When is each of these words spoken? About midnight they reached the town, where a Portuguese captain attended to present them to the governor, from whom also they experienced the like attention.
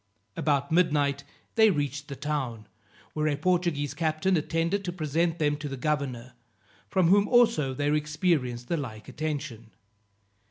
About 0.35 0.71
midnight 0.71 1.23
they 1.53 1.69
reached 1.69 2.07
the 2.07 2.15
town, 2.15 2.67
where 3.13 3.27
a 3.27 3.37
Portuguese 3.37 3.93
captain 3.93 4.35
attended 4.35 4.83
to 4.83 4.91
present 4.91 5.37
them 5.37 5.55
to 5.57 5.69
the 5.69 5.77
governor, 5.77 6.33
from 6.89 7.09
whom 7.09 7.27
also 7.27 7.75
they 7.75 7.95
experienced 7.95 8.67
the 8.67 8.77
like 8.77 9.07
attention. 9.07 9.69